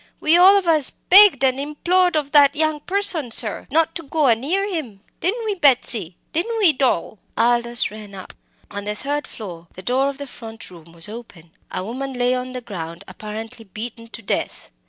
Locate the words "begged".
0.89-1.43